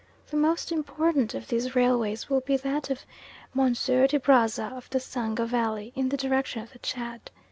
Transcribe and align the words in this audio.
The 0.31 0.35
most 0.35 0.71
important 0.71 1.35
of 1.35 1.47
these 1.49 1.75
railways 1.75 2.27
will 2.27 2.39
be 2.39 2.57
that 2.57 2.89
of 2.89 3.05
M. 3.55 3.73
de 3.73 4.19
Brazza 4.19 4.75
up 4.75 4.89
the 4.89 4.99
Sanga 4.99 5.45
valley 5.45 5.93
in 5.95 6.09
the 6.09 6.17
direction 6.17 6.63
of 6.63 6.73
the 6.73 6.79
Chad. 6.79 7.29